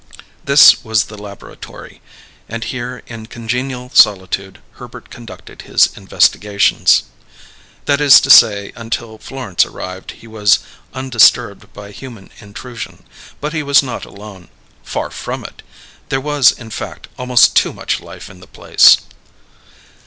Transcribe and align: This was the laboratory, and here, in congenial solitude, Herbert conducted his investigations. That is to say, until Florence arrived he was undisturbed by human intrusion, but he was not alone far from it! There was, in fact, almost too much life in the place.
This 0.43 0.83
was 0.83 1.03
the 1.05 1.21
laboratory, 1.21 2.01
and 2.49 2.63
here, 2.63 3.03
in 3.05 3.27
congenial 3.27 3.91
solitude, 3.93 4.59
Herbert 4.77 5.11
conducted 5.11 5.61
his 5.61 5.95
investigations. 5.95 7.03
That 7.85 8.01
is 8.01 8.19
to 8.21 8.31
say, 8.31 8.71
until 8.75 9.19
Florence 9.19 9.63
arrived 9.63 10.09
he 10.13 10.25
was 10.25 10.57
undisturbed 10.91 11.71
by 11.73 11.91
human 11.91 12.31
intrusion, 12.39 13.03
but 13.39 13.53
he 13.53 13.61
was 13.61 13.83
not 13.83 14.03
alone 14.03 14.49
far 14.81 15.11
from 15.11 15.43
it! 15.45 15.61
There 16.09 16.19
was, 16.19 16.51
in 16.51 16.71
fact, 16.71 17.07
almost 17.19 17.55
too 17.55 17.71
much 17.71 17.99
life 17.99 18.27
in 18.27 18.39
the 18.39 18.47
place. 18.47 18.97